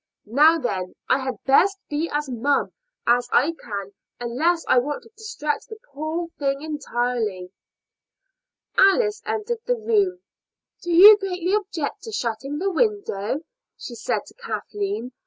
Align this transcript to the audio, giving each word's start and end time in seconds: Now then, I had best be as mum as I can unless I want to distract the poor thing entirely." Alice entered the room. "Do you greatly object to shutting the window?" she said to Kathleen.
Now 0.25 0.57
then, 0.57 0.95
I 1.09 1.19
had 1.19 1.35
best 1.45 1.77
be 1.87 2.09
as 2.11 2.27
mum 2.27 2.71
as 3.05 3.29
I 3.31 3.51
can 3.63 3.93
unless 4.19 4.65
I 4.67 4.79
want 4.79 5.03
to 5.03 5.09
distract 5.15 5.67
the 5.69 5.77
poor 5.93 6.29
thing 6.39 6.63
entirely." 6.63 7.51
Alice 8.75 9.21
entered 9.27 9.59
the 9.67 9.75
room. 9.75 10.21
"Do 10.81 10.91
you 10.91 11.19
greatly 11.19 11.53
object 11.53 12.01
to 12.05 12.11
shutting 12.11 12.57
the 12.57 12.71
window?" 12.71 13.41
she 13.77 13.93
said 13.93 14.21
to 14.25 14.33
Kathleen. 14.33 15.11